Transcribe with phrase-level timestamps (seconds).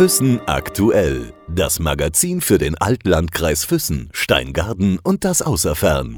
[0.00, 1.34] Füssen aktuell.
[1.46, 6.16] Das Magazin für den Altlandkreis Füssen, Steingarten und das Außerfern.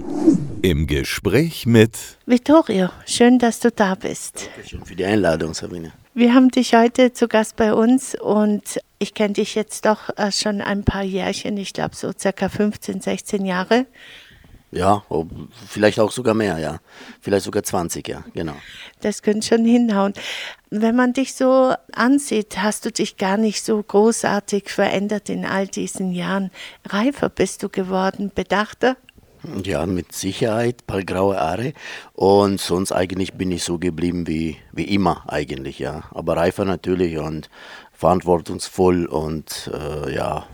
[0.62, 4.48] Im Gespräch mit Vittorio, schön, dass du da bist.
[4.54, 5.92] Dankeschön für die Einladung, Sabine.
[6.14, 10.30] Wir haben dich heute zu Gast bei uns und ich kenne dich jetzt doch äh,
[10.30, 13.86] schon ein paar Jährchen, ich glaube so circa 15, 16 Jahre.
[14.72, 15.28] Ja, ob-
[15.68, 16.80] vielleicht auch sogar mehr, ja.
[17.20, 18.54] Vielleicht sogar 20, ja, genau.
[19.02, 20.14] Das könnte schon hinhauen.
[20.70, 25.66] Wenn man dich so ansieht, hast du dich gar nicht so großartig verändert in all
[25.68, 26.50] diesen Jahren.
[26.88, 28.96] Reifer bist du geworden, bedachter.
[29.62, 31.74] Ja, mit Sicherheit, paar graue Haare.
[32.14, 36.04] Und sonst eigentlich bin ich so geblieben wie, wie immer eigentlich, ja.
[36.12, 37.50] Aber reifer natürlich und
[37.92, 40.46] verantwortungsvoll und äh, ja,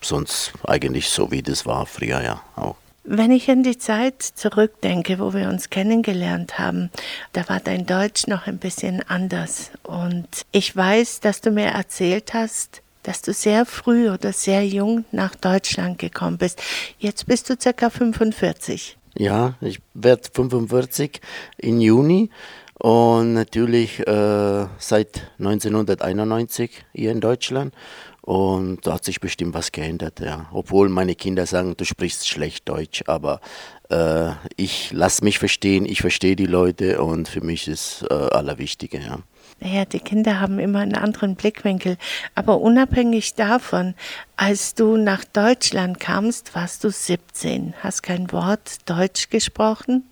[0.00, 2.76] sonst eigentlich so wie das war früher, ja, auch.
[3.02, 6.90] Wenn ich an die Zeit zurückdenke, wo wir uns kennengelernt haben,
[7.32, 9.70] da war dein Deutsch noch ein bisschen anders.
[9.82, 15.04] Und ich weiß, dass du mir erzählt hast, dass du sehr früh oder sehr jung
[15.12, 16.62] nach Deutschland gekommen bist.
[16.98, 18.98] Jetzt bist du circa 45.
[19.16, 21.20] Ja, ich werde 45
[21.56, 22.30] im Juni
[22.78, 27.74] und natürlich äh, seit 1991 hier in Deutschland.
[28.22, 30.46] Und da hat sich bestimmt was geändert, ja.
[30.52, 33.40] Obwohl meine Kinder sagen, du sprichst schlecht Deutsch, aber
[33.88, 38.98] äh, ich lasse mich verstehen, ich verstehe die Leute und für mich ist äh, allerwichtige,
[38.98, 39.18] ja.
[39.60, 41.98] Naja, die Kinder haben immer einen anderen Blickwinkel.
[42.34, 43.94] Aber unabhängig davon,
[44.36, 50.04] als du nach Deutschland kamst, warst du 17, hast kein Wort Deutsch gesprochen.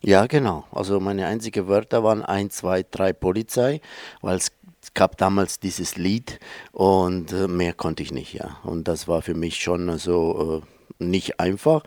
[0.00, 0.64] Ja, genau.
[0.70, 3.80] Also meine einzigen Wörter waren 1, 2, 3 Polizei,
[4.22, 4.52] weil es
[4.94, 6.40] gab damals dieses Lied
[6.72, 8.58] und äh, mehr konnte ich nicht, ja.
[8.64, 11.82] Und das war für mich schon so äh, nicht einfach,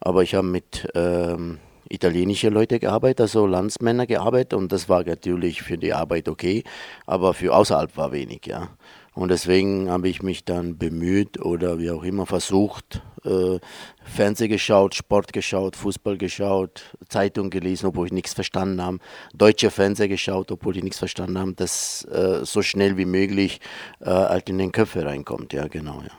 [0.00, 5.62] aber ich habe mit ähm, italienische Leute gearbeitet, also Landsmänner gearbeitet und das war natürlich
[5.62, 6.64] für die Arbeit okay,
[7.06, 8.70] aber für außerhalb war wenig, ja.
[9.16, 13.58] Und deswegen habe ich mich dann bemüht oder wie auch immer versucht, äh,
[14.04, 18.98] Fernseh geschaut, Sport geschaut, Fußball geschaut, Zeitung gelesen, obwohl ich nichts verstanden habe,
[19.32, 23.60] deutsche Fernseher geschaut, obwohl ich nichts verstanden habe, dass äh, so schnell wie möglich
[24.00, 25.54] äh, halt in den Köpfe reinkommt.
[25.54, 26.12] Ja, genau, ja.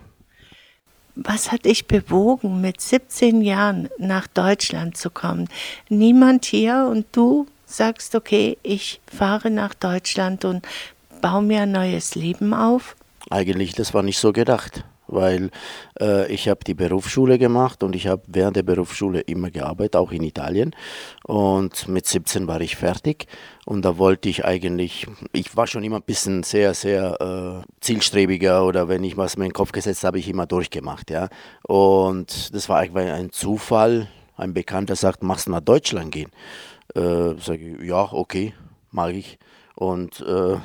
[1.14, 5.48] Was hat dich bewogen, mit 17 Jahren nach Deutschland zu kommen?
[5.88, 10.66] Niemand hier und du sagst, okay, ich fahre nach Deutschland und
[11.22, 12.96] baue mir ein neues Leben auf?
[13.30, 15.52] Eigentlich, das war nicht so gedacht, weil
[16.00, 20.12] äh, ich habe die Berufsschule gemacht und ich habe während der Berufsschule immer gearbeitet, auch
[20.12, 20.76] in Italien.
[21.24, 23.28] Und mit 17 war ich fertig
[23.66, 28.66] und da wollte ich eigentlich, ich war schon immer ein bisschen sehr, sehr äh, zielstrebiger
[28.66, 31.30] oder wenn ich was in den Kopf gesetzt habe, ich immer durchgemacht, ja.
[31.64, 34.10] Und das war eigentlich ein Zufall.
[34.36, 36.30] Ein Bekannter sagt, machst du nach Deutschland gehen?
[36.94, 38.54] Äh, sage ich, ja, okay,
[38.92, 39.40] mag ich.
[39.78, 40.58] Und äh,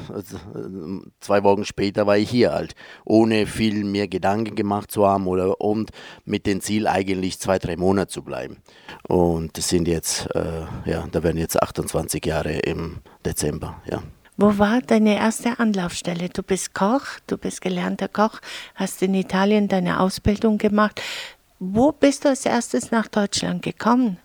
[1.20, 2.74] zwei Wochen später war ich hier halt,
[3.04, 5.90] ohne viel mehr Gedanken gemacht zu haben oder und
[6.24, 8.62] mit dem Ziel eigentlich zwei, drei Monate zu bleiben.
[9.06, 14.02] Und das sind jetzt, äh, ja, da werden jetzt 28 Jahre im Dezember, ja.
[14.38, 16.30] Wo war deine erste Anlaufstelle?
[16.30, 18.40] Du bist Koch, du bist gelernter Koch,
[18.74, 21.02] hast in Italien deine Ausbildung gemacht.
[21.58, 24.16] Wo bist du als erstes nach Deutschland gekommen?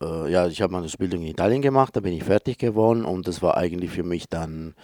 [0.00, 3.26] Äh, ja, ich habe meine Ausbildung in Italien gemacht, da bin ich fertig geworden und
[3.28, 4.74] das war eigentlich für mich dann,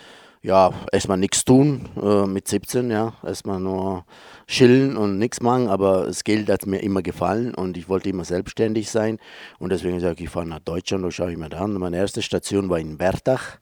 [0.43, 4.05] ja, erstmal nichts tun äh, mit 17, ja, erstmal nur
[4.47, 8.25] chillen und nichts machen, aber das Geld hat mir immer gefallen und ich wollte immer
[8.25, 9.19] selbstständig sein
[9.59, 11.75] und deswegen sage ich, ich fahre nach Deutschland und schaue ich mir da an.
[11.75, 13.59] Meine erste Station war in Bertach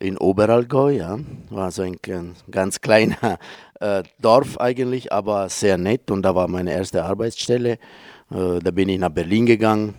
[0.00, 1.18] in Oberallgäu, ja,
[1.50, 3.38] war so ein klein- ganz kleiner
[3.80, 7.78] äh, Dorf eigentlich, aber sehr nett und da war meine erste Arbeitsstelle.
[8.30, 9.94] Äh, da bin ich nach Berlin gegangen,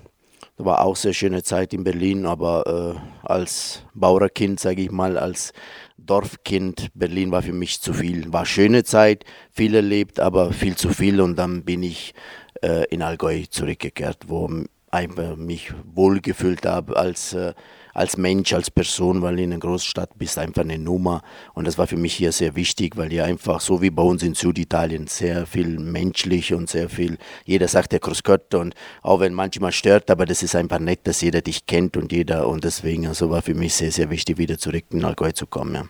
[0.59, 5.53] war auch sehr schöne Zeit in Berlin, aber äh, als Bauerkind, sage ich mal, als
[5.97, 8.31] Dorfkind, Berlin war für mich zu viel.
[8.34, 11.22] War schöne Zeit, viel erlebt, aber viel zu viel.
[11.22, 12.14] Und dann bin ich
[12.62, 14.50] äh, in Allgäu zurückgekehrt, wo
[14.92, 17.53] einfach mich wohlgefühlt habe als, äh,
[17.94, 21.22] als Mensch, als Person, weil in einer Großstadt bist du einfach eine Nummer.
[21.53, 24.24] Und das war für mich hier sehr wichtig, weil hier einfach, so wie bei uns
[24.24, 29.33] in Süditalien, sehr viel menschlich und sehr viel, jeder sagt ja Cruscotto und auch wenn
[29.33, 33.07] manchmal stört, aber das ist einfach nett, dass jeder dich kennt und jeder, und deswegen,
[33.07, 35.75] also war für mich sehr, sehr wichtig, wieder zurück in Allgäu zu kommen.
[35.75, 35.85] Ja.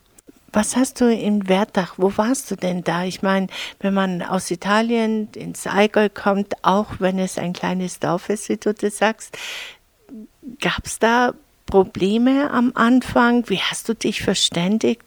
[0.52, 3.04] Was hast du in Wertach, wo warst du denn da?
[3.04, 3.48] Ich meine,
[3.80, 8.58] wenn man aus Italien ins Allgäu kommt, auch wenn es ein kleines Dorf ist, wie
[8.58, 9.38] du das sagst,
[10.60, 11.34] gab es da
[11.70, 13.48] Probleme am Anfang?
[13.48, 15.04] Wie hast du dich verständigt?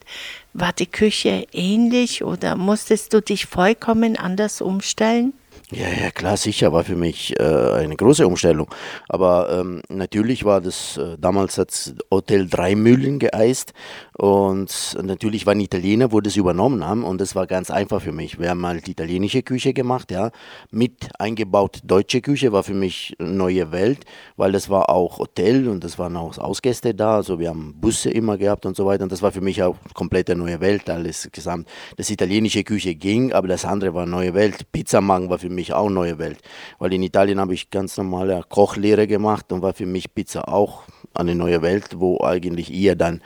[0.53, 5.33] War die Küche ähnlich oder musstest du dich vollkommen anders umstellen?
[5.75, 8.69] Ja, ja, klar, sicher, war für mich äh, eine große Umstellung.
[9.09, 13.73] Aber ähm, natürlich war das, äh, damals hat Hotel Drei Mühlen geeist
[14.19, 18.39] Und natürlich waren Italiener, wo das übernommen haben und das war ganz einfach für mich.
[18.39, 20.31] Wir haben halt italienische Küche gemacht, ja,
[20.71, 24.01] mit eingebaut deutsche Küche war für mich eine neue Welt,
[24.37, 28.11] weil das war auch Hotel und das waren auch Ausgäste da, also wir haben Busse
[28.11, 31.29] immer gehabt und so weiter und das war für mich auch komplette neue Welt, alles
[31.33, 31.67] gesamt.
[31.97, 34.71] Das italienische Küche ging, aber das andere war neue Welt.
[34.73, 36.39] Pizzamagen war für mich auch neue Welt,
[36.79, 40.83] weil in Italien habe ich ganz normale Kochlehre gemacht und war für mich Pizza auch
[41.15, 43.21] eine neue Welt, wo eigentlich ihr dann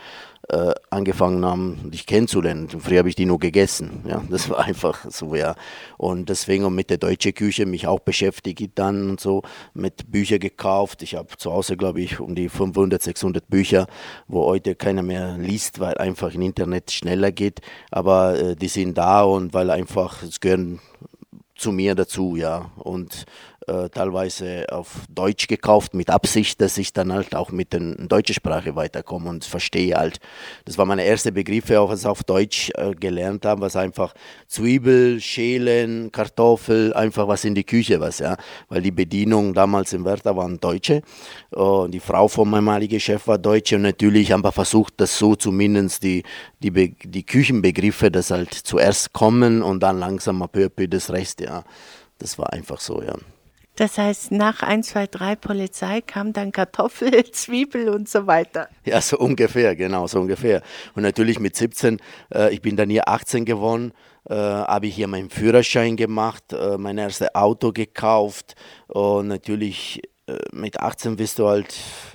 [0.48, 2.68] äh, angefangen haben, dich kennenzulernen.
[2.68, 4.04] Früher habe ich die nur gegessen.
[4.06, 5.56] Ja, das war einfach so, ja.
[5.96, 9.42] Und deswegen mit der deutschen Küche mich auch beschäftigt dann und so,
[9.74, 11.02] mit Büchern gekauft.
[11.02, 13.86] Ich habe zu Hause, glaube ich, um die 500, 600 Bücher,
[14.28, 17.60] wo heute keiner mehr liest, weil einfach im Internet schneller geht.
[17.90, 20.80] Aber äh, die sind da und weil einfach, es gehören
[21.56, 22.70] zu mir dazu, ja.
[22.76, 23.25] Und
[23.66, 28.34] äh, teilweise auf Deutsch gekauft mit Absicht, dass ich dann halt auch mit der deutschen
[28.34, 30.20] Sprache weiterkomme und verstehe halt.
[30.66, 34.14] Das war meine erste Begriffe, auch was ich auf Deutsch äh, gelernt habe, was einfach
[34.48, 38.36] Zwiebel, Schälen, Kartoffel, einfach was in die Küche was, ja.
[38.68, 41.02] Weil die Bedienung damals im Werther waren Deutsche
[41.50, 45.16] und die Frau von meinem ehemaligen Chef war Deutsche und natürlich haben wir versucht, dass
[45.16, 46.24] so zumindest die,
[46.60, 50.88] die, Be die Küchenbegriffe, das halt zuerst kommen und dann langsam mal peu à peu
[50.88, 51.62] das Rest, ja.
[52.19, 53.14] Das war einfach so, ja.
[53.76, 58.69] Das heißt, nach 1, 2, 3 Polizei kam dann Kartoffel, Zwiebel und so weiter.
[58.84, 60.62] Ja, so ungefähr, genau, so ungefähr.
[60.94, 62.00] Und natürlich mit 17,
[62.34, 63.93] äh, ich bin dann hier 18 geworden,
[64.28, 68.55] äh, habe ich hier meinen Führerschein gemacht, äh, mein erstes Auto gekauft
[68.88, 70.00] und natürlich
[70.52, 71.73] mit 18 wirst du halt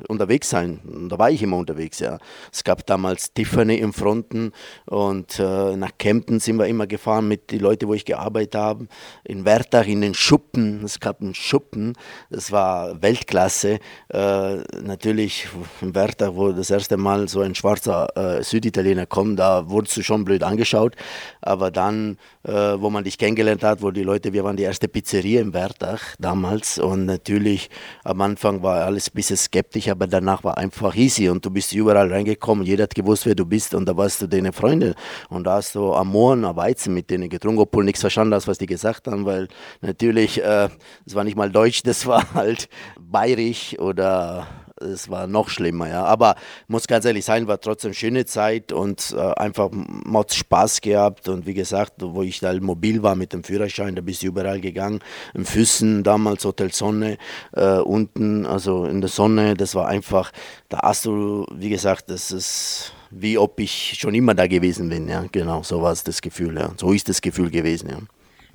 [0.09, 0.79] unterwegs sein.
[0.83, 2.17] Und da war ich immer unterwegs, ja.
[2.51, 4.51] Es gab damals Tiffany im Fronten
[4.85, 8.87] und äh, nach Kempten sind wir immer gefahren mit den Leuten, wo ich gearbeitet habe.
[9.23, 10.83] In Wertach in den Schuppen.
[10.83, 11.93] Es gab einen Schuppen,
[12.29, 13.79] das war Weltklasse.
[14.09, 15.47] Äh, natürlich
[15.79, 20.03] in Wertach, wo das erste Mal so ein schwarzer äh, Süditaliener kommt, da wurdest du
[20.03, 20.97] schon blöd angeschaut.
[21.41, 24.89] Aber dann, äh, wo man dich kennengelernt hat, wo die Leute, wir waren die erste
[24.89, 27.69] Pizzeria in Wertach damals und natürlich
[28.03, 31.73] am Anfang war alles ein bisschen skeptisch, aber danach war einfach easy und du bist
[31.73, 32.65] überall reingekommen.
[32.65, 34.95] Jeder hat gewusst, wer du bist und da warst du deine Freunde.
[35.29, 38.57] Und da hast du Amor und Weizen mit denen getrunken, obwohl nichts verstanden hast, was
[38.57, 39.47] die gesagt haben, weil
[39.81, 40.69] natürlich, äh,
[41.05, 42.69] es war nicht mal Deutsch, das war halt
[42.99, 44.47] bayerisch oder
[44.81, 46.03] es war noch schlimmer, ja.
[46.05, 46.35] Aber
[46.67, 49.69] muss ganz ehrlich sein, war trotzdem schöne Zeit und äh, einfach
[50.13, 51.27] hat Spaß gehabt.
[51.27, 54.61] Und wie gesagt, wo ich da mobil war mit dem Führerschein, da bist du überall
[54.61, 54.99] gegangen.
[55.33, 57.17] Im Füssen, damals Hotel Sonne,
[57.53, 60.31] äh, unten, also in der Sonne, das war einfach,
[60.69, 65.09] da hast du, wie gesagt, das ist wie ob ich schon immer da gewesen bin,
[65.09, 65.25] ja.
[65.31, 66.71] Genau, so war es das Gefühl, ja.
[66.77, 67.97] So ist das Gefühl gewesen, ja.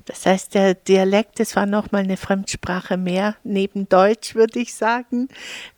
[0.07, 5.29] Das heißt, der Dialekt, das war nochmal eine Fremdsprache mehr, neben Deutsch, würde ich sagen.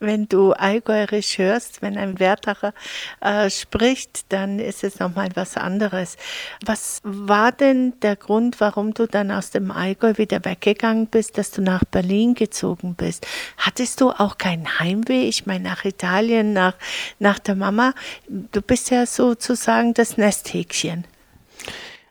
[0.00, 2.74] Wenn du Allgäuerisch hörst, wenn ein Wertacher
[3.22, 6.18] äh, spricht, dann ist es nochmal was anderes.
[6.64, 11.50] Was war denn der Grund, warum du dann aus dem Allgäu wieder weggegangen bist, dass
[11.50, 13.26] du nach Berlin gezogen bist?
[13.56, 15.26] Hattest du auch kein Heimweh?
[15.26, 16.74] Ich meine, nach Italien, nach,
[17.18, 17.94] nach der Mama.
[18.28, 21.06] Du bist ja sozusagen das Nesthäkchen.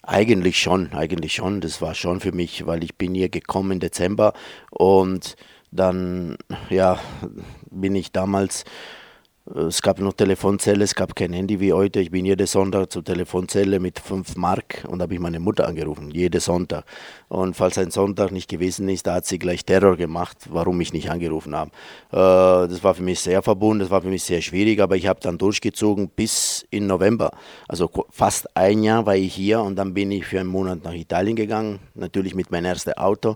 [0.09, 1.59] Eigentlich schon, eigentlich schon.
[1.59, 4.31] Das war schon für mich, weil ich bin hier gekommen im Dezember
[4.71, 5.35] und
[5.69, 6.37] dann,
[6.69, 6.97] ja,
[7.69, 8.63] bin ich damals
[9.55, 12.01] es gab noch Telefonzelle, es gab kein Handy wie heute.
[12.01, 16.11] Ich bin jeden Sonntag zur Telefonzelle mit 5 Mark und habe ich meine Mutter angerufen,
[16.11, 16.83] jeden Sonntag.
[17.29, 20.91] Und falls ein Sonntag nicht gewesen ist, da hat sie gleich Terror gemacht, warum ich
[20.91, 21.71] nicht angerufen habe.
[22.11, 25.07] Äh, das war für mich sehr verbunden, das war für mich sehr schwierig, aber ich
[25.07, 27.31] habe dann durchgezogen bis in November.
[27.69, 30.93] Also fast ein Jahr war ich hier und dann bin ich für einen Monat nach
[30.93, 33.35] Italien gegangen, natürlich mit meinem ersten Auto.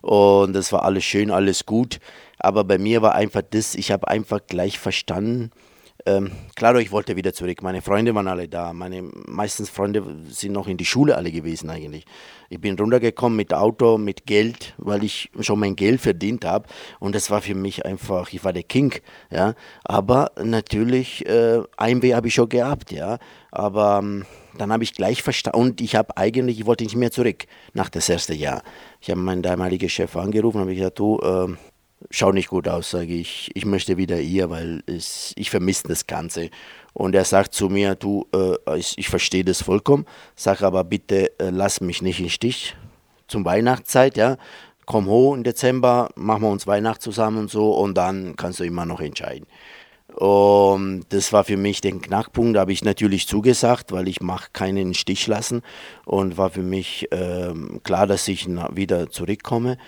[0.00, 2.00] Und das war alles schön, alles gut.
[2.42, 5.50] Aber bei mir war einfach das, ich habe einfach gleich verstanden,
[6.04, 7.62] ähm, klar, ich wollte wieder zurück.
[7.62, 8.72] Meine Freunde waren alle da.
[8.72, 12.04] Meine meistens Freunde sind noch in die Schule alle gewesen eigentlich.
[12.50, 16.66] Ich bin runtergekommen mit Auto, mit Geld, weil ich schon mein Geld verdient habe.
[16.98, 18.94] Und das war für mich einfach, ich war der King.
[19.30, 19.54] Ja.
[19.84, 23.18] Aber natürlich, äh, Heimweh habe ich schon gehabt, ja.
[23.52, 24.24] Aber ähm,
[24.58, 27.44] dann habe ich gleich verstanden und ich habe eigentlich, ich wollte nicht mehr zurück
[27.74, 28.62] nach das erste Jahr.
[29.00, 31.56] Ich habe meinen damaligen Chef angerufen und habe gesagt, du, äh,
[32.10, 33.50] schaut nicht gut aus, sage ich.
[33.54, 36.50] Ich möchte wieder hier, weil es, ich vermisse das Ganze.
[36.92, 40.06] Und er sagt zu mir, du, äh, ich, ich verstehe das vollkommen,
[40.36, 42.76] sag aber bitte, äh, lass mich nicht im Stich
[43.28, 44.36] zum Weihnachtszeit, ja.
[44.84, 48.64] Komm hoch im Dezember, machen wir uns Weihnacht zusammen und so und dann kannst du
[48.64, 49.46] immer noch entscheiden.
[50.14, 54.50] Und das war für mich der Knackpunkt, da habe ich natürlich zugesagt, weil ich mache
[54.52, 55.62] keinen Stich lassen
[56.04, 59.78] und war für mich äh, klar, dass ich wieder zurückkomme.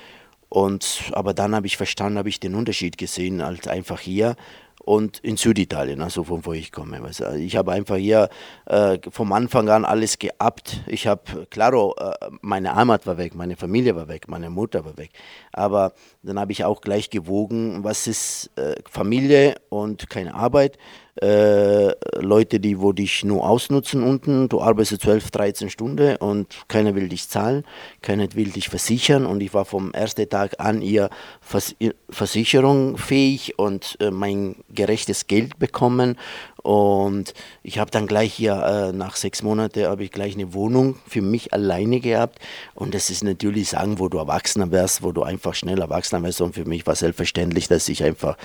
[0.54, 4.36] Und, aber dann habe ich verstanden, habe ich den Unterschied gesehen, als einfach hier
[4.84, 7.02] und in Süditalien, also von wo ich komme.
[7.02, 8.28] Also ich habe einfach hier
[8.66, 10.84] äh, vom Anfang an alles geabt.
[10.86, 14.96] Ich habe, klaro, äh, meine Heimat war weg, meine Familie war weg, meine Mutter war
[14.96, 15.10] weg.
[15.52, 15.92] Aber
[16.22, 20.78] dann habe ich auch gleich gewogen, was ist äh, Familie und keine Arbeit
[21.22, 24.48] äh, Leute, die wo dich nur ausnutzen unten.
[24.48, 27.64] Du arbeitest 12, 13 Stunden und keiner will dich zahlen,
[28.02, 29.24] keiner will dich versichern.
[29.26, 31.74] Und ich war vom ersten Tag an ihr Vers
[32.10, 36.16] Versicherung fähig und äh, mein gerechtes Geld bekommen.
[36.64, 40.96] Und ich habe dann gleich hier, äh, nach sechs Monaten, habe ich gleich eine Wohnung
[41.06, 42.38] für mich alleine gehabt.
[42.74, 46.40] Und das ist natürlich sagen, wo du Erwachsener wärst, wo du einfach schnell Erwachsener wärst.
[46.40, 48.36] Und für mich war selbstverständlich, dass ich einfach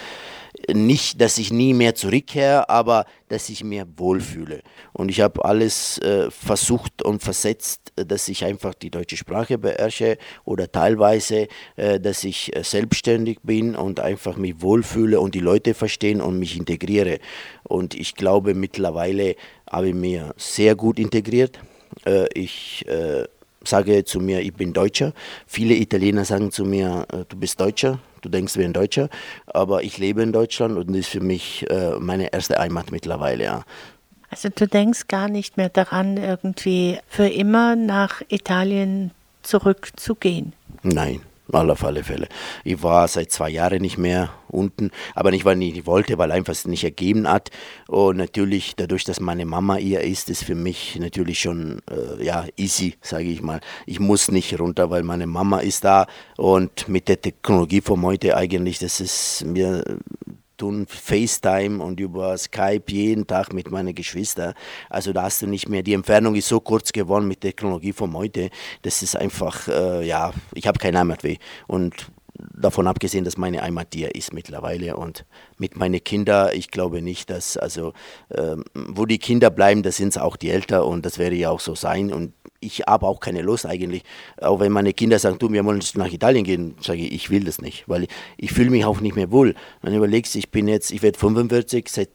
[0.74, 4.62] nicht, dass ich nie mehr zurückkehre, aber dass ich mir wohlfühle.
[4.94, 10.18] Und ich habe alles äh, versucht und versetzt, dass ich einfach die deutsche Sprache beherrsche
[10.46, 15.74] oder teilweise, äh, dass ich äh, selbstständig bin und einfach mich wohlfühle und die Leute
[15.74, 17.20] verstehen und mich integriere.
[17.64, 19.36] Und ich glaube, mittlerweile
[19.70, 21.60] habe ich mir sehr gut integriert.
[22.06, 23.26] Äh, ich äh,
[23.64, 25.14] sage zu mir, ich bin Deutscher.
[25.48, 28.00] Viele Italiener sagen zu mir, äh, du bist Deutscher.
[28.22, 29.10] Du denkst wie ein Deutscher,
[29.48, 33.46] aber ich lebe in Deutschland und das ist für mich äh, meine erste Heimat mittlerweile,
[33.46, 33.64] ja.
[34.30, 39.12] Also du denkst gar nicht mehr daran, irgendwie für immer nach Italien
[39.42, 40.54] zurückzugehen?
[40.84, 42.28] Nein, auf alle Fälle.
[42.64, 46.32] Ich war seit zwei Jahren nicht mehr unten, aber nicht, weil ich nicht wollte, weil
[46.32, 47.50] einfach es nicht ergeben hat.
[47.88, 52.46] Und natürlich, dadurch, dass meine Mama hier ist, ist für mich natürlich schon äh, ja,
[52.58, 53.60] easy, sage ich mal.
[53.86, 58.36] Ich muss nicht runter, weil meine Mama ist da und mit der Technologie von heute
[58.36, 59.84] eigentlich, das ist mir
[60.60, 64.54] tun FaceTime und über Skype jeden Tag mit meinen Geschwistern.
[64.90, 68.14] Also da hast du nicht mehr, die Entfernung ist so kurz geworden mit Technologie von
[68.14, 68.50] heute.
[68.84, 71.38] Das ist einfach, äh, ja, ich habe kein Heimatweh.
[71.68, 72.12] Und
[72.54, 75.26] davon abgesehen, dass meine Heimat hier ist mittlerweile und
[75.58, 77.94] mit meinen Kindern, ich glaube nicht, dass, also,
[78.36, 81.50] ähm, wo die Kinder bleiben, da sind es auch die Eltern und das werde ja
[81.50, 84.04] auch so sein und ich habe auch keine Lust eigentlich.
[84.42, 87.44] Auch wenn meine Kinder sagen, du, wir wollen nach Italien gehen, sage ich, ich will
[87.44, 89.56] das nicht, weil ich, ich fühle mich auch nicht mehr wohl.
[89.82, 92.10] Wenn du überlegst, ich bin jetzt, ich werde 45, seit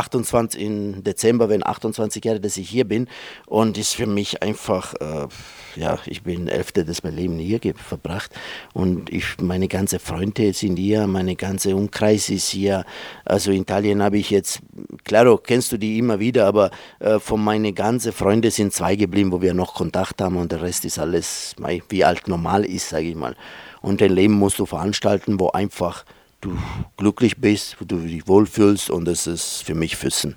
[0.00, 3.06] 28 im Dezember, wenn 28 Jahre, dass ich hier bin
[3.46, 5.28] und ist für mich einfach, äh,
[5.76, 8.30] ja, ich bin Elfte des mein Leben hier verbracht
[8.72, 12.84] und ich, meine ganze Freunde sind hier, meine ganze Umkreis ist hier.
[13.24, 14.60] Also in Italien habe ich jetzt,
[15.04, 19.32] klaro, kennst du die immer wieder, aber äh, von meinen ganzen Freunden sind zwei geblieben,
[19.32, 21.54] wo wir noch Kontakt haben und der Rest ist alles,
[21.88, 23.36] wie alt normal ist, sage ich mal.
[23.82, 26.04] Und dein Leben musst du veranstalten, wo einfach
[26.40, 26.56] du
[26.96, 30.36] glücklich bist, wo du dich wohlfühlst und das ist für mich Füssen.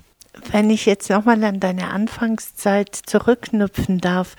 [0.50, 4.36] Wenn ich jetzt nochmal an deine Anfangszeit zurückknüpfen darf,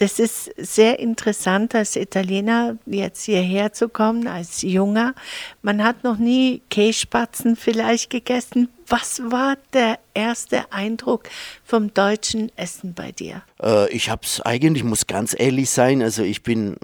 [0.00, 5.14] das ist sehr interessant, als Italiener jetzt hierher zu kommen, als Junger.
[5.60, 8.70] Man hat noch nie Kässpatzen vielleicht gegessen.
[8.90, 11.28] Was war der erste Eindruck
[11.62, 13.42] vom deutschen Essen bei dir?
[13.62, 16.76] Äh, ich habe es eigentlich, muss ganz ehrlich sein, also ich bin,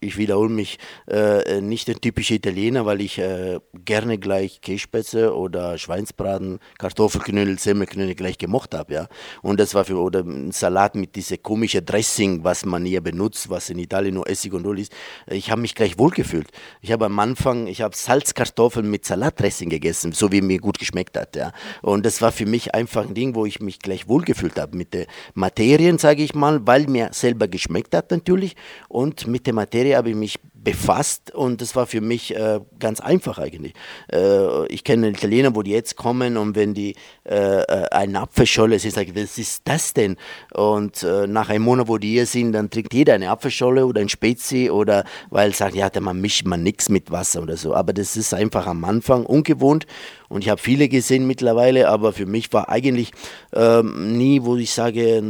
[0.00, 5.78] ich wiederhole mich, äh, nicht der typische Italiener, weil ich äh, gerne gleich Kässpätzle oder
[5.78, 9.08] Schweinsbraten, Kartoffelknödel, Semmelknödel gleich gemocht habe, ja.
[9.40, 13.48] Und das war für, oder ein Salat mit diesem komischen Dressing, was man hier benutzt,
[13.48, 14.92] was in Italien nur Essig und Öl ist.
[15.28, 16.48] Ich habe mich gleich wohlgefühlt.
[16.82, 21.16] Ich habe am Anfang, ich habe Salzkartoffeln mit Salatdressing gegessen, so wie mir gut geschmeckt
[21.16, 21.52] hat, ja.
[21.82, 24.92] Und das war für mich einfach ein Ding, wo ich mich gleich wohlgefühlt habe mit
[24.92, 28.56] den Materien, sage ich mal, weil mir selber geschmeckt hat natürlich.
[28.88, 30.38] Und mit der Materie habe ich mich
[30.70, 33.72] befasst und das war für mich äh, ganz einfach eigentlich.
[34.12, 36.94] Äh, ich kenne Italiener, wo die jetzt kommen und wenn die
[37.24, 40.16] äh, äh eine Apfelscholle, sie sagen, was ist das denn?
[40.52, 44.00] Und äh, nach einem Monat, wo die hier sind, dann trinkt jeder eine Apfelscholle oder
[44.02, 47.74] ein Spezi oder weil sagt, ja, da mischt man nichts mit Wasser oder so.
[47.74, 49.86] Aber das ist einfach am Anfang ungewohnt
[50.28, 53.12] und ich habe viele gesehen mittlerweile, aber für mich war eigentlich
[53.54, 55.22] ähm, nie, wo ich sage,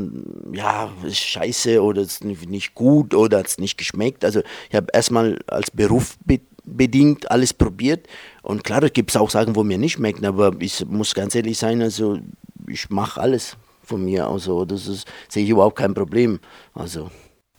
[0.52, 4.25] ja, ist scheiße oder ist nicht gut oder hat es nicht geschmeckt.
[4.25, 8.07] Also ich habe erstmal als Beruf be bedingt alles probiert.
[8.43, 11.57] Und klar, es gibt auch Sachen, wo mir nicht schmecken, aber ich muss ganz ehrlich
[11.57, 12.19] sein, also
[12.67, 14.27] ich mache alles von mir.
[14.27, 16.41] Also das sehe ich überhaupt kein Problem.
[16.75, 17.11] Also.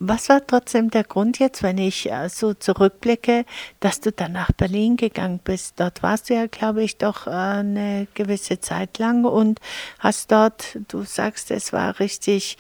[0.01, 3.43] Was war trotzdem der Grund jetzt, wenn ich äh, so zurückblicke,
[3.81, 5.77] dass du dann nach Berlin gegangen bist?
[5.77, 9.59] Dort warst du ja, glaube ich, doch äh, eine gewisse Zeit lang und
[9.99, 12.57] hast dort, du sagst, es war richtig,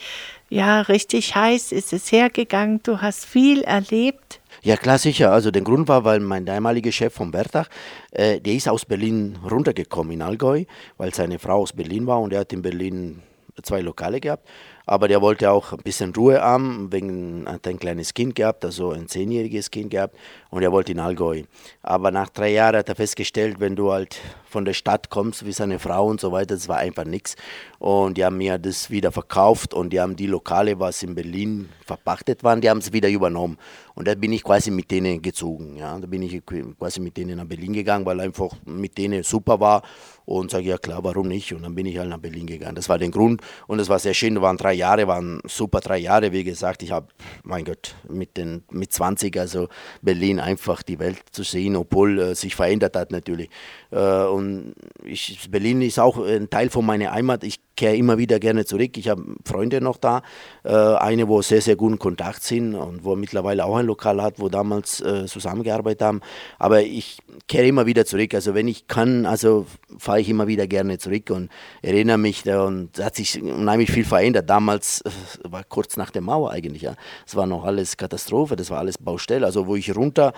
[0.49, 4.38] ja, richtig heiß, ist es hergegangen, du hast viel erlebt.
[4.61, 5.31] Ja, klar, sicher.
[5.31, 7.69] Also der Grund war, weil mein damaliger Chef von Bertach,
[8.11, 10.65] äh, der ist aus Berlin runtergekommen in Allgäu,
[10.97, 13.21] weil seine Frau aus Berlin war und er hat in Berlin
[13.63, 14.47] zwei Lokale gehabt.
[14.89, 18.89] Aber der wollte auch ein bisschen Ruhe haben, wegen, hat ein kleines Kind gehabt, also
[18.89, 20.17] ein zehnjähriges Kind gehabt
[20.49, 21.43] und er wollte in Allgäu.
[21.83, 24.19] Aber nach drei Jahren hat er festgestellt, wenn du halt
[24.49, 27.35] von der Stadt kommst, wie seine Frau und so weiter, das war einfach nichts.
[27.77, 31.69] Und die haben mir das wieder verkauft und die haben die Lokale, was in Berlin
[31.85, 33.59] verpachtet waren, die haben es wieder übernommen.
[33.99, 35.75] Und da bin ich quasi mit denen gezogen.
[35.75, 35.99] Ja.
[35.99, 36.41] Da bin ich
[36.79, 39.83] quasi mit denen nach Berlin gegangen, weil einfach mit denen super war.
[40.25, 41.51] Und sage, ja klar, warum nicht?
[41.53, 42.75] Und dann bin ich halt nach Berlin gegangen.
[42.75, 43.41] Das war der Grund.
[43.67, 44.35] Und es war sehr schön.
[44.35, 46.31] Das waren drei Jahre, waren super drei Jahre.
[46.31, 47.07] Wie gesagt, ich habe,
[47.43, 49.69] mein Gott, mit, den, mit 20, also
[50.01, 53.49] Berlin einfach die Welt zu sehen, obwohl äh, sich verändert hat natürlich.
[53.91, 57.43] Äh, und ich, Berlin ist auch ein Teil von meiner Heimat.
[57.43, 58.97] Ich kehre immer wieder gerne zurück.
[58.97, 60.21] Ich habe Freunde noch da,
[60.63, 64.35] äh, eine, wo sehr, sehr guten Kontakt sind und wo mittlerweile auch ein Lokal hat,
[64.37, 66.21] wo damals äh, zusammengearbeitet haben.
[66.57, 68.33] Aber ich kehre immer wieder zurück.
[68.33, 69.65] Also wenn ich kann, also
[69.97, 71.49] fahre ich immer wieder gerne zurück und
[71.81, 74.49] erinnere mich da und hat sich unheimlich viel verändert.
[74.49, 75.03] Damals
[75.43, 76.95] war kurz nach der Mauer eigentlich, ja.
[77.25, 79.45] Es war noch alles Katastrophe, das war alles Baustelle.
[79.45, 80.33] Also wo ich runter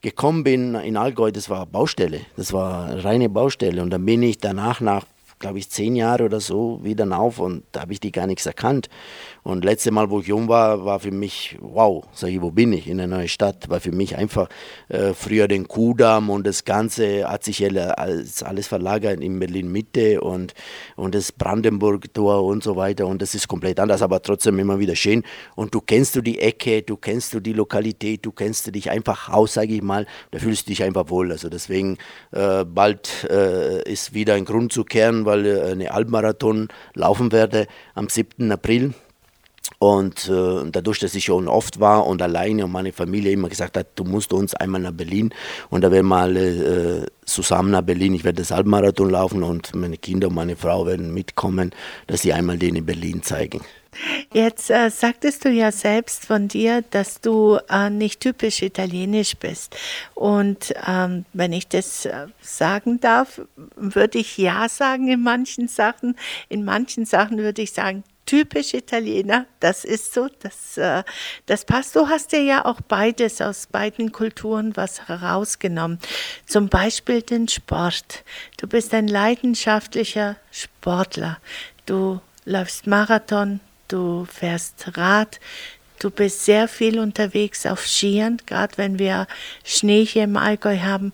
[0.00, 2.20] gekommen bin in Allgäu, das war Baustelle.
[2.36, 3.82] Das war reine Baustelle.
[3.82, 5.04] Und dann bin ich danach nach
[5.38, 8.46] glaube ich, zehn Jahre oder so wieder auf und da habe ich die gar nichts
[8.46, 8.88] erkannt.
[9.42, 12.72] Und letzte Mal, wo ich jung war, war für mich, wow, sag ich, wo bin
[12.72, 12.88] ich?
[12.88, 13.68] In einer neuen Stadt.
[13.68, 14.48] War für mich einfach
[14.88, 20.54] äh, früher den Kudamm und das Ganze hat sich alles, alles verlagert in Berlin-Mitte und,
[20.96, 23.06] und das Brandenburg-Tor und so weiter.
[23.06, 25.22] Und das ist komplett anders, aber trotzdem immer wieder schön.
[25.54, 29.28] Und du kennst du die Ecke, du kennst du die Lokalität, du kennst dich einfach
[29.28, 30.06] aus, sage ich mal.
[30.30, 31.32] Da fühlst du dich einfach wohl.
[31.32, 31.98] Also deswegen,
[32.32, 37.66] äh, bald äh, ist wieder ein Grund zu kehren, weil äh, eine Halbmarathon laufen werde
[37.94, 38.50] am 7.
[38.52, 38.94] April.
[39.78, 43.76] Und äh, dadurch, dass ich schon oft war und alleine und meine Familie immer gesagt
[43.76, 45.32] hat, du musst uns einmal nach Berlin
[45.70, 48.14] und da werden wir alle äh, zusammen nach Berlin.
[48.14, 51.70] Ich werde das Halbmarathon laufen und meine Kinder und meine Frau werden mitkommen,
[52.08, 53.60] dass sie einmal den in Berlin zeigen.
[54.32, 59.76] Jetzt äh, sagtest du ja selbst von dir, dass du äh, nicht typisch italienisch bist.
[60.14, 63.40] Und ähm, wenn ich das äh, sagen darf,
[63.76, 66.16] würde ich ja sagen in manchen Sachen.
[66.48, 71.02] In manchen Sachen würde ich sagen, typisch Italiener, das ist so, das, äh,
[71.46, 71.96] das passt.
[71.96, 75.98] Du hast dir ja auch beides aus beiden Kulturen was herausgenommen.
[76.46, 78.24] Zum Beispiel den Sport.
[78.58, 81.38] Du bist ein leidenschaftlicher Sportler.
[81.86, 85.40] Du läufst Marathon, du fährst Rad,
[85.98, 89.26] du bist sehr viel unterwegs auf Skiern, gerade wenn wir
[89.64, 91.12] Schnee hier im Allgäu haben.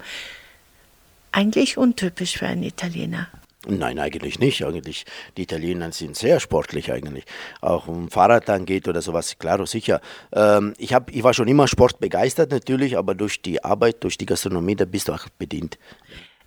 [1.30, 3.28] Eigentlich untypisch für einen Italiener.
[3.66, 4.64] Nein, eigentlich nicht.
[4.64, 5.04] Eigentlich,
[5.36, 7.24] die Italiener sind sehr sportlich eigentlich.
[7.60, 10.00] Auch um Fahrrad angeht oder sowas, klar, sicher.
[10.32, 14.26] Ähm, ich, hab, ich war schon immer sportbegeistert natürlich, aber durch die Arbeit, durch die
[14.26, 15.78] Gastronomie, da bist du auch bedient.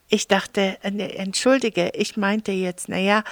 [0.10, 3.24] Ich dachte, äh, ne, entschuldige, ich meinte jetzt, naja,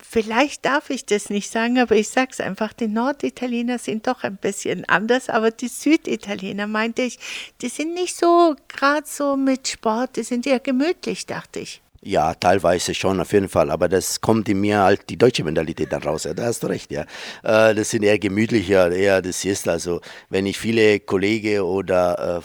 [0.00, 4.24] vielleicht darf ich das nicht sagen, aber ich sage es einfach, die Norditaliener sind doch
[4.24, 7.18] ein bisschen anders, aber die Süditaliener, meinte ich,
[7.60, 11.82] die sind nicht so gerade so mit Sport, die sind eher gemütlich, dachte ich.
[12.04, 13.70] Ja, teilweise schon, auf jeden Fall.
[13.70, 16.24] Aber das kommt in mir halt die deutsche Mentalität dann raus.
[16.24, 17.02] Ja, da hast du recht, ja.
[17.44, 22.42] Äh, das sind eher gemütlicher, eher das ist also, wenn ich viele Kollegen oder äh,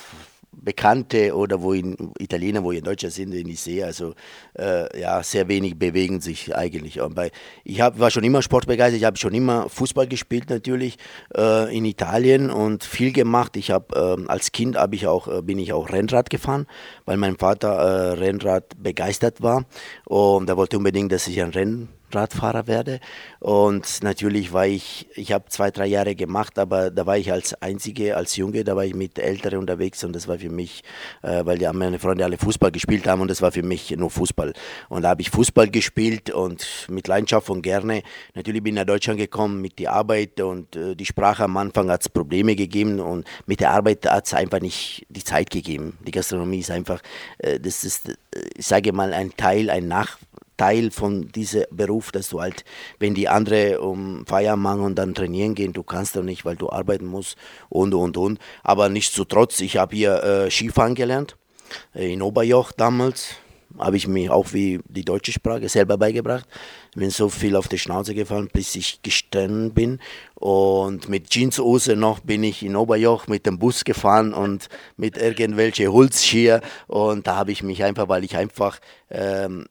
[0.60, 4.14] Bekannte oder wo in Italiener, wo in Deutscher sind, den ich sehe, also
[4.58, 7.02] äh, ja, sehr wenig bewegen sich eigentlich.
[7.02, 7.30] Aber
[7.64, 10.98] ich hab, war schon immer sportbegeistert, ich habe schon immer Fußball gespielt natürlich
[11.36, 13.56] äh, in Italien und viel gemacht.
[13.56, 16.66] Ich habe äh, als Kind hab ich auch, äh, bin ich auch Rennrad gefahren,
[17.08, 19.66] weil mein Vater äh, Rennrad begeistert war
[20.06, 23.00] und er wollte unbedingt, dass ich ein Rennen Radfahrer werde.
[23.40, 27.54] Und natürlich war ich, ich habe zwei, drei Jahre gemacht, aber da war ich als
[27.62, 30.84] Einzige, als Junge, da war ich mit Älteren unterwegs und das war für mich,
[31.22, 34.10] äh, weil ja meine Freunde alle Fußball gespielt haben und das war für mich nur
[34.10, 34.54] Fußball.
[34.90, 38.04] Und da habe ich Fußball gespielt und mit Leidenschaft und gerne.
[38.36, 41.92] Natürlich bin ich nach Deutschland gekommen mit der Arbeit und äh, die Sprache am Anfang
[41.92, 45.98] hat es Probleme gegeben und mit der Arbeit hat es einfach nicht die Zeit gegeben.
[46.06, 46.97] Die Gastronomie ist einfach,
[47.40, 48.16] äh, das ist, äh,
[48.56, 50.18] ich sage mal, ein Teil, ein Nach
[50.58, 52.66] Teil von diesem Beruf, dass du halt,
[53.00, 56.56] wenn die andere um Feier machen und dann trainieren gehen, du kannst doch nicht, weil
[56.56, 57.38] du arbeiten musst
[57.70, 58.40] und und und.
[58.64, 61.38] Aber nichtsdestotrotz, ich habe hier äh, Skifahren gelernt,
[61.94, 63.36] äh, in Oberjoch damals.
[63.80, 66.48] Habe ich mir auch wie die deutsche Sprache selber beigebracht.
[66.96, 70.00] Bin so viel auf die Schnauze gefallen, bis ich gestanden bin.
[70.36, 75.92] Und mit Jeanshose noch bin ich in Oberjoch mit dem Bus gefahren und mit irgendwelche
[75.92, 76.62] Holzskier.
[76.88, 79.66] Und da habe ich mich einfach, weil ich einfach ähm,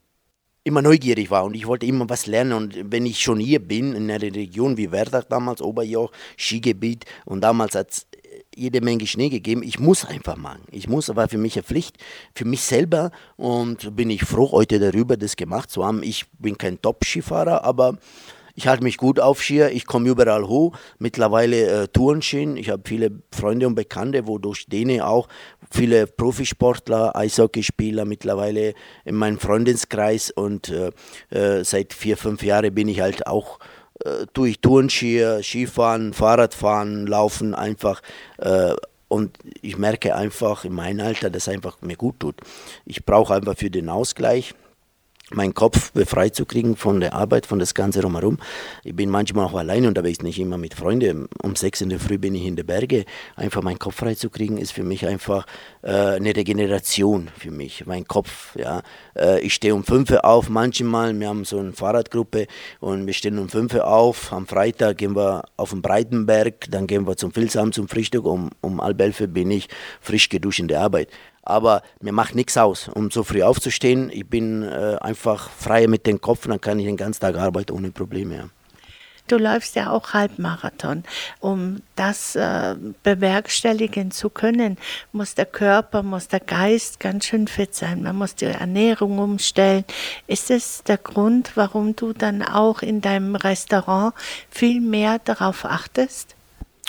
[0.67, 2.53] immer neugierig war und ich wollte immer was lernen.
[2.53, 7.43] Und wenn ich schon hier bin, in einer Region wie Werdach damals, Oberjoch, Skigebiet, und
[7.43, 8.06] damals es
[8.57, 10.63] jede Menge Schnee gegeben, ich muss einfach machen.
[10.71, 11.97] Ich muss, aber für mich eine Pflicht,
[12.35, 13.11] für mich selber.
[13.37, 16.03] Und bin ich froh heute darüber, das gemacht zu haben.
[16.03, 17.99] Ich bin kein Top-Skifahrer, aber
[18.59, 20.75] ich halte mich gut auf Skier, ich komme überall hoch.
[20.99, 22.57] Mittlerweile äh, Tourenschien.
[22.57, 25.29] Ich habe viele Freunde und Bekannte, wodurch denen auch
[25.71, 28.73] viele Profisportler, Eishockeyspieler mittlerweile
[29.05, 30.91] in meinem Freundeskreis und äh,
[31.29, 33.59] äh, seit vier, fünf Jahren bin ich halt auch
[34.05, 38.03] äh, tue ich Tourenskier, Skifahren, Fahrradfahren, Laufen einfach.
[38.39, 38.75] Äh,
[39.09, 42.37] und ich merke einfach in meinem Alter, dass es einfach mir gut tut.
[42.85, 44.55] Ich brauche einfach für den Ausgleich
[45.33, 48.39] meinen Kopf befreit zu kriegen von der Arbeit, von das Ganze drumherum.
[48.85, 51.29] Ich bin manchmal auch allein unterwegs, nicht immer mit Freunden.
[51.43, 53.05] Um sechs in der Früh bin ich in den Berge.
[53.35, 55.47] Einfach meinen Kopf frei zu kriegen, ist für mich einfach
[55.83, 58.55] äh, eine Regeneration für mich, mein Kopf.
[58.57, 58.83] Ja.
[59.17, 62.47] Äh, ich stehe um fünf auf, manchmal, wir haben so eine Fahrradgruppe
[62.79, 64.33] und wir stehen um fünf auf.
[64.33, 68.27] Am Freitag gehen wir auf den Breitenberg, dann gehen wir zum Filzam zum Frühstück.
[68.27, 69.69] Um, um halb elf bin ich
[70.01, 71.09] frisch geduscht in der Arbeit
[71.47, 74.11] aber mir macht nichts aus, um so früh aufzustehen.
[74.13, 77.73] Ich bin äh, einfach frei mit dem Kopf, dann kann ich den ganzen Tag arbeiten
[77.73, 78.37] ohne Probleme.
[78.37, 78.45] Ja.
[79.29, 81.03] Du läufst ja auch Halbmarathon.
[81.41, 84.77] Um das äh, bewerkstelligen zu können,
[85.11, 88.05] muss der Körper, muss der Geist ganz schön fit sein.
[88.05, 89.85] Man muss die Ernährung umstellen.
[90.29, 94.15] Ist es der Grund, warum du dann auch in deinem Restaurant
[94.49, 96.37] viel mehr darauf achtest?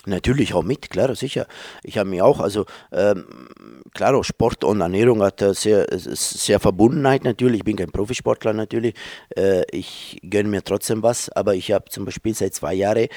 [0.08, 1.48] Natürlich auch mit, klar, sicher.
[1.84, 3.26] Ich habe mich auch, also ähm,
[3.97, 7.57] klar, Sport und Ernährung hat sehr, sehr Verbundenheit natürlich.
[7.57, 8.93] Ich bin kein Profisportler natürlich.
[9.36, 13.07] Äh, ich gönne mir trotzdem was, aber ich habe zum Beispiel seit zwei Jahren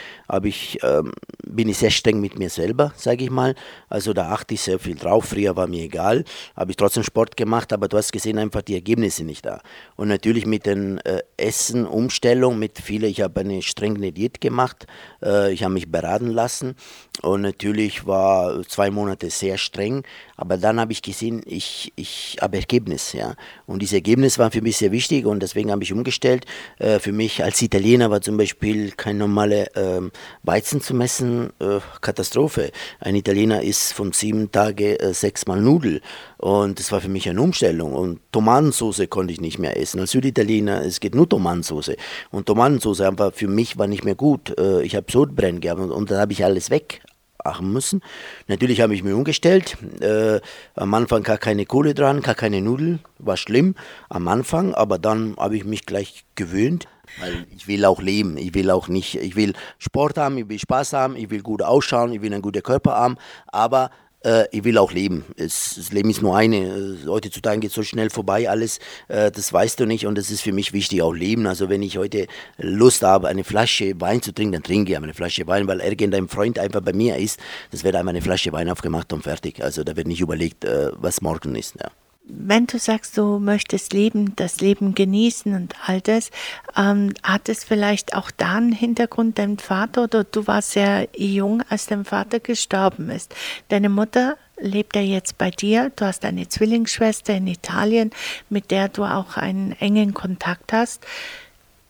[0.42, 1.12] ich, ähm,
[1.46, 3.54] bin ich sehr streng mit mir selber, sage ich mal.
[3.88, 5.26] Also da achte ich sehr viel drauf.
[5.26, 6.24] Früher war mir egal,
[6.56, 9.60] habe ich trotzdem Sport gemacht, aber du hast gesehen einfach die Ergebnisse nicht da.
[9.96, 14.86] Und natürlich mit den äh, Essen, Umstellung, mit viele, ich habe eine strenge Diät gemacht,
[15.22, 16.74] äh, ich habe mich beraten lassen
[17.22, 20.04] und natürlich war zwei Monate sehr streng,
[20.36, 23.12] aber dann habe ich gesehen, ich, ich habe Ergebnis.
[23.12, 23.34] Ja.
[23.66, 26.46] Und dieses Ergebnis war für mich sehr wichtig und deswegen habe ich umgestellt.
[26.78, 31.80] Äh, für mich als Italiener war zum Beispiel kein normale ähm, Weizen zu messen, äh,
[32.00, 32.70] Katastrophe.
[33.00, 36.00] Ein Italiener isst von sieben Tagen äh, sechsmal Nudel
[36.38, 37.92] und das war für mich eine Umstellung.
[37.92, 40.00] Und Tomatensauce konnte ich nicht mehr essen.
[40.00, 41.96] Als Süditaliener, es geht nur Tomatensauce.
[42.30, 44.58] Und Tomatensauce einfach für mich war nicht mehr gut.
[44.58, 47.02] Äh, ich habe Sodbrennen gehabt und, und dann habe ich alles weg
[47.44, 48.02] achten müssen.
[48.46, 49.76] Natürlich habe ich mich umgestellt.
[50.00, 50.40] Äh,
[50.74, 53.00] am Anfang gar keine Kohle dran, gar keine Nudeln.
[53.18, 53.74] War schlimm
[54.08, 56.86] am Anfang, aber dann habe ich mich gleich gewöhnt.
[57.18, 60.60] Weil ich will auch leben, ich will auch nicht, ich will Sport haben, ich will
[60.60, 63.16] Spaß haben, ich will gut ausschauen, ich will einen guten Körper haben,
[63.48, 63.90] aber
[64.24, 65.24] äh, ich will auch leben.
[65.36, 66.98] Es, das Leben ist nur eine.
[67.06, 68.78] Heutzutage geht es so schnell vorbei alles.
[69.08, 71.46] Äh, das weißt du nicht und das ist für mich wichtig, auch leben.
[71.46, 72.26] Also wenn ich heute
[72.58, 76.28] Lust habe, eine Flasche Wein zu trinken, dann trinke ich eine Flasche Wein, weil irgendein
[76.28, 77.40] Freund einfach bei mir ist.
[77.70, 79.62] Das wird einmal eine Flasche Wein aufgemacht und fertig.
[79.62, 81.76] Also da wird nicht überlegt, äh, was morgen ist.
[81.80, 81.90] Ja
[82.24, 86.30] wenn du sagst, du möchtest leben, das Leben genießen und all das,
[86.76, 91.62] ähm, hat es vielleicht auch da einen Hintergrund, dein Vater oder du warst sehr jung,
[91.68, 93.34] als dein Vater gestorben ist.
[93.68, 98.10] Deine Mutter lebt ja jetzt bei dir, du hast eine Zwillingsschwester in Italien,
[98.48, 101.04] mit der du auch einen engen Kontakt hast.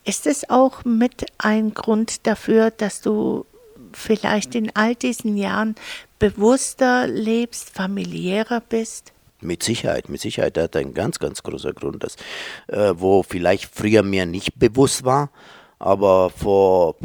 [0.04, 3.44] Ist es auch mit ein Grund dafür, dass du
[3.92, 5.74] vielleicht in all diesen Jahren
[6.18, 9.12] bewusster lebst, familiärer bist?
[9.40, 10.56] Mit Sicherheit, mit Sicherheit.
[10.56, 12.16] Der hat einen ganz, ganz großer Grund, dass,
[12.68, 15.30] äh, wo vielleicht früher mir nicht bewusst war,
[15.78, 16.96] aber vor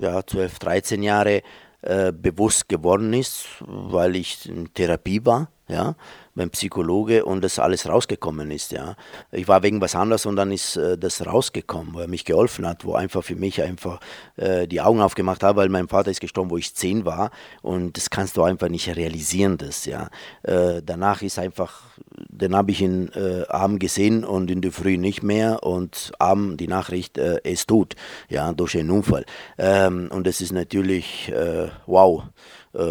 [0.00, 1.40] ja, 12, 13 Jahren
[1.82, 5.96] äh, bewusst geworden ist, weil ich in Therapie war ja,
[6.34, 8.96] beim Psychologe und das alles rausgekommen ist, ja.
[9.32, 12.66] Ich war wegen was anderes und dann ist äh, das rausgekommen, wo er mich geholfen
[12.66, 14.00] hat, wo einfach für mich einfach
[14.36, 17.30] äh, die Augen aufgemacht hat, weil mein Vater ist gestorben, wo ich zehn war
[17.60, 20.08] und das kannst du einfach nicht realisieren, das, ja.
[20.42, 21.82] Äh, danach ist einfach,
[22.28, 26.60] dann habe ich ihn äh, abend gesehen und in der Früh nicht mehr und abend
[26.60, 27.94] die Nachricht, äh, ist tot,
[28.28, 29.26] ja, durch einen Unfall.
[29.58, 32.24] Ähm, und das ist natürlich, äh, wow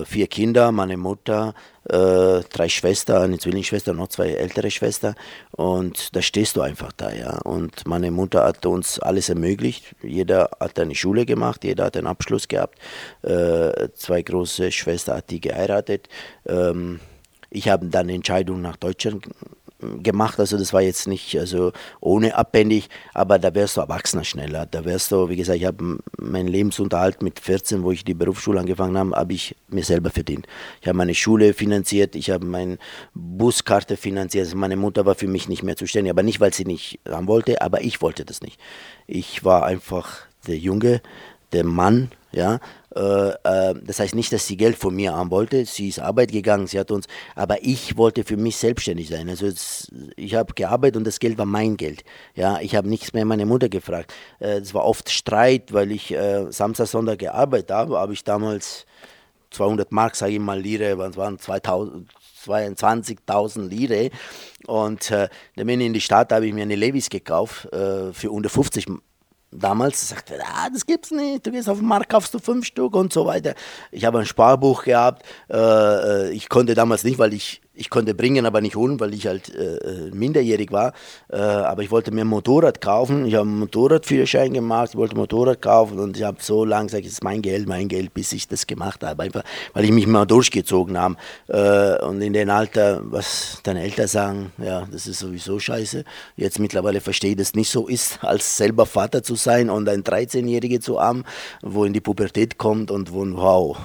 [0.05, 1.53] vier Kinder, meine Mutter,
[1.89, 5.15] äh, drei Schwestern, eine Zwillingsschwester, noch zwei ältere Schwestern.
[5.51, 7.39] Und da stehst du einfach da, ja.
[7.39, 9.95] Und meine Mutter hat uns alles ermöglicht.
[10.03, 12.79] Jeder hat eine Schule gemacht, jeder hat einen Abschluss gehabt.
[13.23, 16.07] Äh, zwei große Schwestern hat die geheiratet.
[16.45, 16.99] Ähm,
[17.49, 19.27] ich habe dann Entscheidung nach Deutschland
[20.01, 20.39] gemacht.
[20.39, 24.65] Also das war jetzt nicht also ohne abhängig, aber da wärst du Erwachsener schneller.
[24.65, 28.59] Da wärst du, wie gesagt, ich habe meinen Lebensunterhalt mit 14, wo ich die Berufsschule
[28.59, 30.47] angefangen habe, habe ich mir selber verdient.
[30.81, 32.77] Ich habe meine Schule finanziert, ich habe meine
[33.13, 34.45] Buskarte finanziert.
[34.45, 37.27] Also meine Mutter war für mich nicht mehr zuständig, aber nicht, weil sie nicht haben
[37.27, 38.59] wollte, aber ich wollte das nicht.
[39.07, 41.01] Ich war einfach der Junge,
[41.53, 42.59] der Mann, ja,
[42.95, 45.65] äh, äh, das heißt nicht, dass sie Geld von mir haben wollte.
[45.65, 49.29] Sie ist Arbeit gegangen, sie hat uns, aber ich wollte für mich selbstständig sein.
[49.29, 52.03] Also es, ich habe gearbeitet und das Geld war mein Geld.
[52.35, 54.13] Ja, ich habe nichts mehr meine Mutter gefragt.
[54.39, 57.97] Äh, es war oft Streit, weil ich äh, Samstag, Sonntag gearbeitet habe.
[57.97, 58.85] Habe ich damals
[59.51, 62.09] 200 Mark, sage ich mal, Lire, was waren 2000,
[62.45, 64.09] 22.000 Lire.
[64.67, 68.13] Und äh, dann bin ich in die Stadt, habe ich mir eine Levis gekauft äh,
[68.13, 68.87] für unter 50
[69.51, 72.95] damals sagte, ah, das gibt's nicht, du gehst auf den Markt, kaufst du fünf Stück
[72.95, 73.53] und so weiter.
[73.91, 78.13] Ich habe ein Sparbuch gehabt, äh, äh ich konnte damals nicht, weil ich ich konnte
[78.13, 80.93] bringen, aber nicht holen, weil ich halt äh, äh, minderjährig war.
[81.29, 83.25] Äh, aber ich wollte mir ein Motorrad kaufen.
[83.25, 86.85] Ich habe einen Motorradführerschein gemacht, ich wollte ein Motorrad kaufen und ich habe so lange
[86.85, 89.23] gesagt, es ist mein Geld, mein Geld, bis ich das gemacht habe.
[89.23, 91.15] Einfach, weil ich mich mal durchgezogen habe.
[91.47, 96.03] Äh, und in dem Alter, was deine Eltern sagen, ja, das ist sowieso scheiße.
[96.35, 99.89] Jetzt mittlerweile verstehe ich, dass es nicht so ist, als selber Vater zu sein und
[99.89, 101.23] ein 13-Jährige zu haben,
[101.63, 103.77] wo in die Pubertät kommt und wo, wow.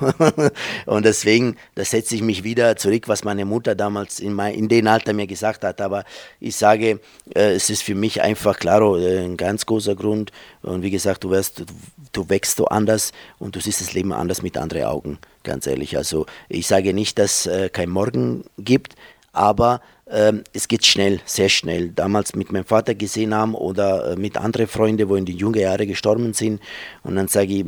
[0.87, 3.86] und deswegen, da setze ich mich wieder zurück, was meine Mutter damals
[4.19, 5.81] in, mein, in dem Alter mir gesagt hat.
[5.81, 6.05] Aber
[6.41, 7.01] ich sage,
[7.35, 10.33] äh, es ist für mich einfach, klar, äh, ein ganz großer Grund.
[10.63, 11.65] Und wie gesagt, du wirst, du,
[12.13, 15.97] du wächst so anders und du siehst das Leben anders mit anderen Augen, ganz ehrlich.
[15.97, 18.95] Also ich sage nicht, dass äh, kein Morgen gibt,
[19.33, 21.89] aber ähm, es geht schnell, sehr schnell.
[21.89, 25.61] Damals mit meinem Vater gesehen haben oder äh, mit anderen Freunden, wo in den jungen
[25.61, 26.61] Jahren gestorben sind.
[27.03, 27.65] Und dann sage ich,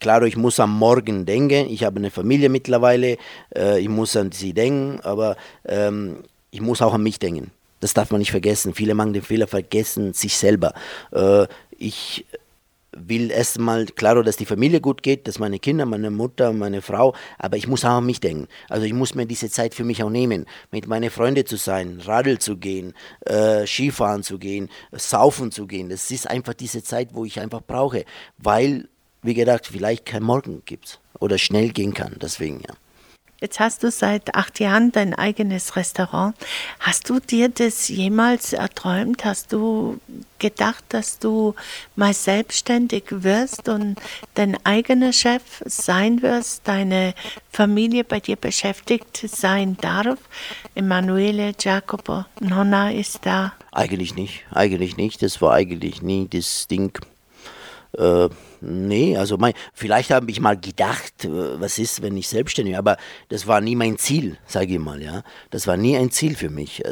[0.00, 1.68] Klar, ich muss am Morgen denken.
[1.68, 3.16] Ich habe eine Familie mittlerweile.
[3.54, 7.50] Äh, ich muss an sie denken, aber ähm, ich muss auch an mich denken.
[7.80, 8.74] Das darf man nicht vergessen.
[8.74, 10.72] Viele machen den Fehler, vergessen sich selber.
[11.12, 12.24] Äh, ich
[12.96, 17.14] will erstmal, klar, dass die Familie gut geht, dass meine Kinder, meine Mutter, meine Frau,
[17.38, 18.48] aber ich muss auch an mich denken.
[18.68, 22.00] Also ich muss mir diese Zeit für mich auch nehmen, mit meinen Freunden zu sein,
[22.04, 22.94] Radl zu gehen,
[23.26, 25.88] äh, Skifahren zu gehen, saufen zu gehen.
[25.88, 28.04] Das ist einfach diese Zeit, wo ich einfach brauche,
[28.38, 28.88] weil
[29.24, 32.16] wie gesagt, vielleicht kein Morgen gibt oder schnell gehen kann.
[32.20, 32.74] Deswegen, ja.
[33.40, 36.34] Jetzt hast du seit acht Jahren dein eigenes Restaurant.
[36.80, 39.24] Hast du dir das jemals erträumt?
[39.26, 40.00] Hast du
[40.38, 41.54] gedacht, dass du
[41.94, 43.96] mal selbstständig wirst und
[44.34, 47.12] dein eigener Chef sein wirst, deine
[47.50, 50.18] Familie bei dir beschäftigt sein darf?
[50.74, 53.52] Emanuele, Jacopo, Nonna ist da.
[53.72, 55.20] Eigentlich nicht, eigentlich nicht.
[55.20, 56.98] Das war eigentlich nie das Ding.
[57.98, 58.28] Äh,
[58.66, 62.78] Nee, also mein, vielleicht habe ich mal gedacht, äh, was ist, wenn ich selbstständig bin,
[62.78, 62.96] aber
[63.28, 65.22] das war nie mein Ziel, sage ich mal, ja.
[65.50, 66.82] Das war nie ein Ziel für mich.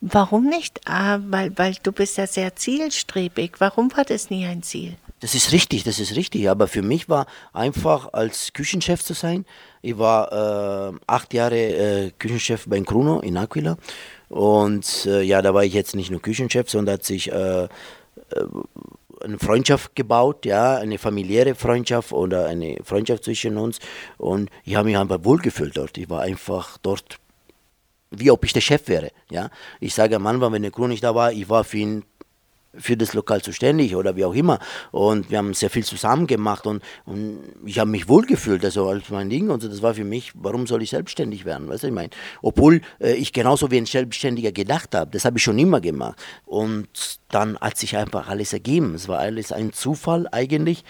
[0.00, 0.80] Warum nicht?
[0.86, 3.52] Ah, weil, weil du bist ja sehr zielstrebig.
[3.58, 4.96] Warum war das nie ein Ziel?
[5.20, 6.50] Das ist richtig, das ist richtig.
[6.50, 9.46] Aber für mich war einfach als Küchenchef zu sein.
[9.80, 13.78] Ich war äh, acht Jahre äh, Küchenchef bei Kruno in Aquila.
[14.28, 17.68] Und äh, ja, da war ich jetzt nicht nur Küchenchef, sondern hat sich äh,
[19.24, 23.78] eine Freundschaft gebaut, ja, eine familiäre Freundschaft oder eine Freundschaft zwischen uns.
[24.18, 25.98] Und ich habe mich einfach wohlgefühlt dort.
[25.98, 27.18] Ich war einfach dort,
[28.10, 29.10] wie ob ich der Chef wäre.
[29.30, 29.50] Ja.
[29.80, 32.04] Ich sage am Anfang, wenn der Crew nicht da war, ich war für ihn
[32.78, 34.58] für das Lokal zuständig oder wie auch immer.
[34.90, 39.10] Und wir haben sehr viel zusammen gemacht und, und ich habe mich wohlgefühlt, also als
[39.10, 39.50] mein Ding.
[39.50, 41.68] Und so, das war für mich, warum soll ich selbstständig werden?
[41.68, 42.10] Weißt du, ich meine,
[42.42, 46.18] obwohl äh, ich genauso wie ein Selbstständiger gedacht habe, das habe ich schon immer gemacht.
[46.44, 46.88] Und
[47.30, 48.94] dann hat sich einfach alles ergeben.
[48.94, 50.84] Es war alles ein Zufall eigentlich.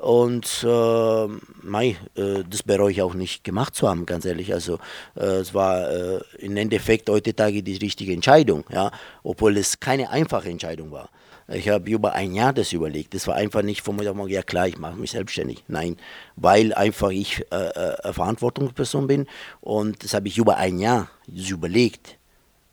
[0.00, 1.26] Und äh,
[1.62, 4.54] mei, äh, das bereue ich auch nicht gemacht zu haben, ganz ehrlich.
[4.54, 4.78] Also
[5.14, 8.90] äh, es war äh, im Endeffekt heutzutage die richtige Entscheidung, ja,
[9.22, 11.10] obwohl es keine einfache Entscheidung war.
[11.52, 13.12] Ich habe über ein Jahr das überlegt.
[13.14, 15.64] Das war einfach nicht von mir, ja klar, ich mache mich selbstständig.
[15.66, 15.96] Nein,
[16.36, 19.26] weil einfach ich äh, äh, Verantwortungsperson bin
[19.60, 22.18] und das habe ich über ein Jahr überlegt,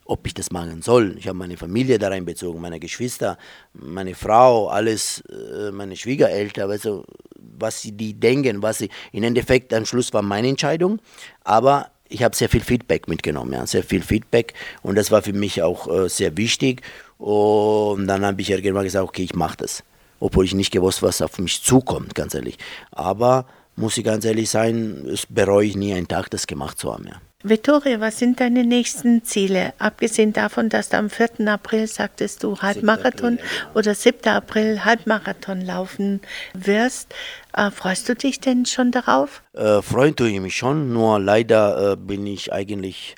[0.05, 1.15] ob ich das machen soll.
[1.17, 3.37] Ich habe meine Familie da reinbezogen, meine Geschwister,
[3.73, 7.03] meine Frau, alles, äh, meine Schwiegereltern, also
[7.35, 10.99] was sie die denken, was sie, im Endeffekt am Schluss war meine Entscheidung,
[11.43, 15.33] aber ich habe sehr viel Feedback mitgenommen, ja, sehr viel Feedback und das war für
[15.33, 16.81] mich auch äh, sehr wichtig
[17.17, 19.83] und dann habe ich irgendwann gesagt, okay, ich mache das.
[20.19, 22.57] Obwohl ich nicht gewusst, was auf mich zukommt, ganz ehrlich.
[22.91, 26.91] Aber muss ich ganz ehrlich sein, es bereue ich nie einen Tag, das gemacht zu
[26.91, 27.07] haben.
[27.07, 27.21] Ja.
[27.43, 29.73] Vittoria, was sind deine nächsten Ziele?
[29.77, 31.47] Abgesehen davon, dass du am 4.
[31.47, 33.71] April sagtest du Halbmarathon April, ja.
[33.75, 34.27] oder 7.
[34.27, 36.21] April Halbmarathon laufen
[36.55, 37.13] wirst.
[37.53, 39.43] Äh, freust du dich denn schon darauf?
[39.53, 43.13] Äh, freuen tue ich mich schon, nur leider äh, bin ich eigentlich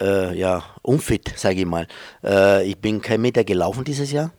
[0.00, 1.86] äh, ja, unfit, sage ich mal.
[2.24, 4.32] Äh, ich bin kein Meter gelaufen dieses Jahr.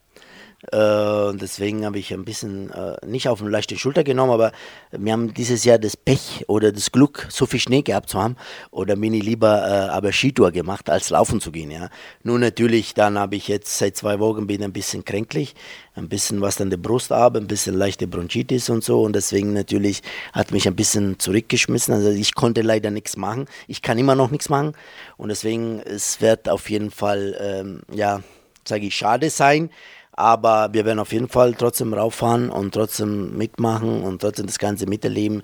[0.71, 4.51] Äh, deswegen habe ich ein bisschen äh, nicht auf eine leichte Schulter genommen, aber
[4.91, 8.37] wir haben dieses Jahr das Pech oder das Glück, so viel Schnee gehabt zu haben.
[8.71, 11.69] Oder bin ich lieber äh, aber Skitour gemacht, als laufen zu gehen.
[11.69, 11.89] Ja.
[12.23, 15.53] Nur natürlich, dann habe ich jetzt seit zwei Wochen bin ein bisschen kränklich,
[15.95, 19.01] ein bisschen was an der Brust habe, ein bisschen leichte Bronchitis und so.
[19.01, 21.93] Und deswegen natürlich hat mich ein bisschen zurückgeschmissen.
[21.93, 23.47] Also ich konnte leider nichts machen.
[23.67, 24.73] Ich kann immer noch nichts machen.
[25.17, 28.21] Und deswegen, es wird auf jeden Fall, ähm, ja,
[28.65, 29.69] sage ich, schade sein.
[30.13, 34.85] Aber wir werden auf jeden Fall trotzdem rauffahren und trotzdem mitmachen und trotzdem das Ganze
[34.85, 35.43] miterleben.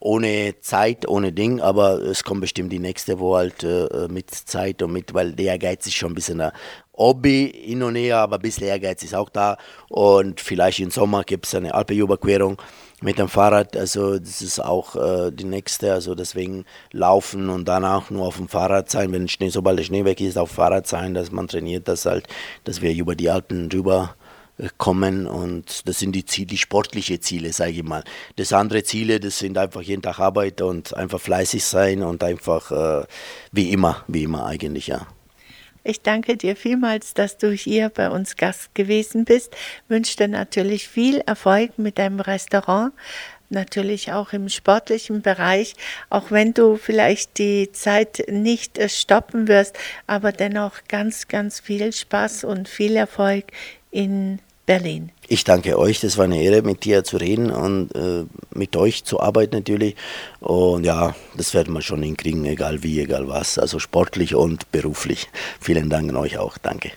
[0.00, 4.80] Ohne Zeit, ohne Ding, aber es kommt bestimmt die nächste, wo halt äh, mit Zeit
[4.80, 6.52] und mit, weil der Ehrgeiz ist schon ein bisschen da.
[6.96, 9.56] Hobby hin und her, aber ein bisschen Ehrgeiz ist auch da.
[9.88, 12.60] Und vielleicht im Sommer gibt es eine Alpenüberquerung
[13.00, 13.76] mit dem Fahrrad.
[13.76, 15.92] Also das ist auch äh, die nächste.
[15.92, 19.12] Also deswegen laufen und danach nur auf dem Fahrrad sein.
[19.12, 22.26] Wenn Schnee, sobald der Schnee weg ist, auf Fahrrad sein, dass man trainiert, dass halt,
[22.64, 24.16] dass wir über die Alpen drüber
[24.58, 28.04] äh, kommen und das sind die Ziele, die sportliche Ziele, sage ich mal.
[28.36, 32.70] Das andere Ziele, das sind einfach jeden Tag Arbeit und einfach fleißig sein und einfach
[32.72, 33.06] äh,
[33.52, 35.06] wie immer, wie immer eigentlich, ja.
[35.84, 39.56] Ich danke dir vielmals, dass du hier bei uns Gast gewesen bist.
[39.88, 42.92] Wünsche dir natürlich viel Erfolg mit deinem Restaurant
[43.50, 45.74] natürlich auch im sportlichen Bereich,
[46.10, 52.44] auch wenn du vielleicht die Zeit nicht stoppen wirst, aber dennoch ganz, ganz viel Spaß
[52.44, 53.46] und viel Erfolg
[53.90, 55.12] in Berlin.
[55.30, 59.04] Ich danke euch, das war eine Ehre, mit dir zu reden und äh, mit euch
[59.04, 59.94] zu arbeiten natürlich.
[60.40, 65.28] Und ja, das werden wir schon hinkriegen, egal wie, egal was, also sportlich und beruflich.
[65.60, 66.92] Vielen Dank an euch auch, danke.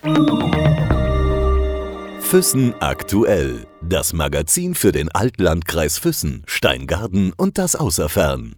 [2.22, 8.56] Füssen aktuell, das Magazin für den Altlandkreis Füssen, Steingarten und das Außerfern.